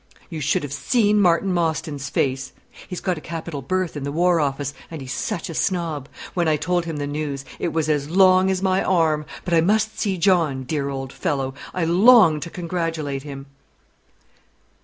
You 0.31 0.41
should 0.41 0.63
have 0.63 0.73
seen 0.73 1.21
Martin 1.21 1.53
Mostyn's 1.53 2.09
face 2.09 2.53
he's 2.87 2.99
got 3.01 3.19
a 3.19 3.21
capital 3.21 3.61
berth 3.61 3.95
in 3.95 4.01
the 4.03 4.11
War 4.11 4.39
Office, 4.39 4.73
and 4.89 4.99
he's 4.99 5.13
such 5.13 5.47
a 5.47 5.53
snob! 5.53 6.09
when 6.33 6.47
I 6.47 6.57
told 6.57 6.85
him 6.85 6.97
the 6.97 7.05
news: 7.05 7.45
it 7.59 7.67
was 7.71 7.87
as 7.87 8.09
long 8.09 8.49
as 8.49 8.63
my 8.63 8.83
arm! 8.83 9.27
But 9.45 9.53
I 9.53 9.61
must 9.61 9.99
see 9.99 10.17
John, 10.17 10.63
dear 10.63 10.89
old 10.89 11.13
fellow! 11.13 11.53
I 11.71 11.85
long 11.85 12.39
to 12.39 12.49
congratulate 12.49 13.21
him." 13.21 13.45